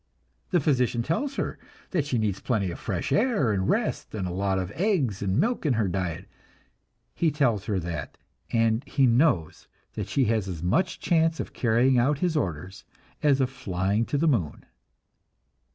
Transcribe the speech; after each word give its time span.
The 0.49 0.59
physician 0.59 1.03
tells 1.03 1.35
her 1.35 1.59
that 1.91 2.07
she 2.07 2.17
needs 2.17 2.39
plenty 2.39 2.71
of 2.71 2.79
fresh 2.79 3.11
air 3.11 3.51
and 3.53 3.69
rest, 3.69 4.15
and 4.15 4.27
a 4.27 4.31
lot 4.33 4.57
of 4.57 4.71
eggs 4.71 5.21
and 5.21 5.39
milk 5.39 5.63
in 5.63 5.73
her 5.73 5.87
diet. 5.87 6.27
He 7.13 7.29
tells 7.29 7.65
her 7.65 7.79
that, 7.81 8.17
and 8.51 8.83
he 8.87 9.05
knows 9.05 9.67
that 9.93 10.09
she 10.09 10.25
has 10.25 10.47
as 10.47 10.63
much 10.63 10.99
chance 10.99 11.39
of 11.39 11.53
carrying 11.53 11.99
out 11.99 12.17
his 12.17 12.35
orders 12.35 12.83
as 13.21 13.39
of 13.41 13.51
flying 13.51 14.03
to 14.05 14.17
the 14.17 14.27
moon. 14.27 14.65